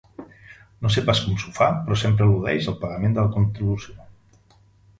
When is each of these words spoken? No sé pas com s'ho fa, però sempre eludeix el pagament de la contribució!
No 0.85 0.89
sé 0.95 1.03
pas 1.09 1.21
com 1.25 1.35
s'ho 1.43 1.51
fa, 1.59 1.67
però 1.83 1.99
sempre 2.05 2.27
eludeix 2.29 2.71
el 2.73 2.81
pagament 2.87 3.17
de 3.19 3.29
la 3.29 3.33
contribució! 3.39 4.11